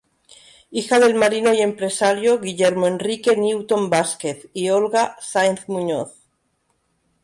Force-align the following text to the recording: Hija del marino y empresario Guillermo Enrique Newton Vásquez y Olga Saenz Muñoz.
Hija 0.71 0.99
del 0.99 1.13
marino 1.13 1.53
y 1.53 1.61
empresario 1.61 2.39
Guillermo 2.39 2.87
Enrique 2.87 3.35
Newton 3.37 3.91
Vásquez 3.91 4.47
y 4.51 4.71
Olga 4.71 5.15
Saenz 5.21 5.67
Muñoz. 5.69 6.17